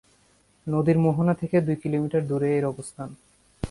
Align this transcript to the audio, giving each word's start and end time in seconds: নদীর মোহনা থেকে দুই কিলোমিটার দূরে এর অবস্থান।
নদীর 0.67 0.97
মোহনা 0.99 1.33
থেকে 1.33 1.57
দুই 1.61 1.77
কিলোমিটার 1.83 2.23
দূরে 2.27 2.49
এর 2.57 2.65
অবস্থান। 2.65 3.09